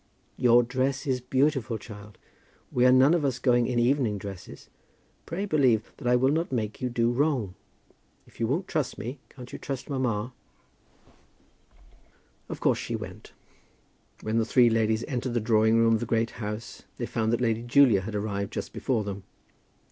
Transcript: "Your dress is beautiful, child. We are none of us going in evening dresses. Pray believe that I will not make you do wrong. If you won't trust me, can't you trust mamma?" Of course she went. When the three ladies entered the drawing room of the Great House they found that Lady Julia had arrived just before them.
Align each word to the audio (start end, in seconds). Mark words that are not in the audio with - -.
"Your 0.35 0.63
dress 0.63 1.05
is 1.05 1.21
beautiful, 1.21 1.77
child. 1.77 2.17
We 2.71 2.87
are 2.87 2.91
none 2.91 3.13
of 3.13 3.23
us 3.23 3.37
going 3.37 3.67
in 3.67 3.77
evening 3.77 4.17
dresses. 4.17 4.67
Pray 5.27 5.45
believe 5.45 5.93
that 5.97 6.07
I 6.07 6.15
will 6.15 6.31
not 6.31 6.51
make 6.51 6.81
you 6.81 6.89
do 6.89 7.11
wrong. 7.11 7.53
If 8.25 8.39
you 8.39 8.47
won't 8.47 8.67
trust 8.67 8.97
me, 8.97 9.19
can't 9.29 9.53
you 9.53 9.59
trust 9.59 9.91
mamma?" 9.91 10.33
Of 12.49 12.59
course 12.59 12.79
she 12.79 12.95
went. 12.95 13.33
When 14.21 14.39
the 14.39 14.43
three 14.45 14.71
ladies 14.71 15.03
entered 15.07 15.35
the 15.35 15.39
drawing 15.39 15.77
room 15.77 15.93
of 15.93 15.99
the 15.99 16.07
Great 16.07 16.31
House 16.41 16.81
they 16.97 17.05
found 17.05 17.31
that 17.31 17.39
Lady 17.39 17.61
Julia 17.61 18.01
had 18.01 18.15
arrived 18.15 18.51
just 18.53 18.73
before 18.73 19.03
them. 19.03 19.21